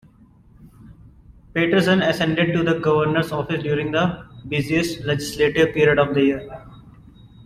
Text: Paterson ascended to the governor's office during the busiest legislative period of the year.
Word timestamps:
Paterson 1.53 2.01
ascended 2.01 2.53
to 2.53 2.63
the 2.63 2.79
governor's 2.79 3.31
office 3.31 3.61
during 3.61 3.91
the 3.91 4.25
busiest 4.47 5.01
legislative 5.05 5.75
period 5.75 5.99
of 5.99 6.15
the 6.15 6.23
year. 6.23 6.63